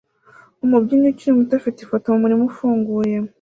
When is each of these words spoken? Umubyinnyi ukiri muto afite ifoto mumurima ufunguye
Umubyinnyi 0.65 1.07
ukiri 1.11 1.37
muto 1.37 1.53
afite 1.59 1.77
ifoto 1.81 2.05
mumurima 2.13 2.43
ufunguye 2.51 3.15